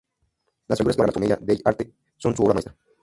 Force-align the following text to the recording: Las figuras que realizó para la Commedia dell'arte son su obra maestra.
Las 0.67 0.79
figuras 0.79 0.95
que 0.95 0.97
realizó 0.97 0.97
para 0.97 1.07
la 1.09 1.13
Commedia 1.13 1.39
dell'arte 1.45 1.93
son 2.17 2.35
su 2.35 2.41
obra 2.41 2.55
maestra. 2.55 2.75